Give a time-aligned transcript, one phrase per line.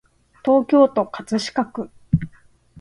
[0.43, 1.91] 東京都葛飾区